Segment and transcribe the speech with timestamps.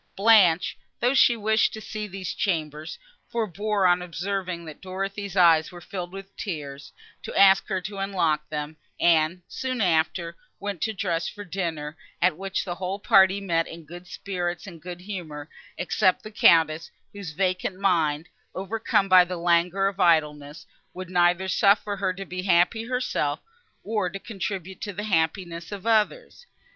[0.15, 2.97] Blanche, though she wished to see these chambers,
[3.31, 8.49] forbore, on observing that Dorothée's eyes were filled with tears, to ask her to unlock
[8.49, 13.67] them, and, soon after, went to dress for dinner, at which the whole party met
[13.67, 19.37] in good spirits and good humour, except the Countess, whose vacant mind, overcome by the
[19.37, 20.65] languor of idleness,
[20.95, 23.39] would neither suffer her to be happy herself,
[23.85, 26.47] nor to contribute to the happiness of others.